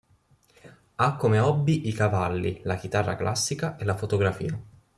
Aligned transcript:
Ha 0.95 1.15
come 1.15 1.37
hobby 1.37 1.85
i 1.87 1.91
cavalli, 1.93 2.61
la 2.63 2.75
chitarra 2.75 3.15
classica 3.15 3.77
e 3.77 3.85
la 3.85 3.95
fotografia. 3.95 4.59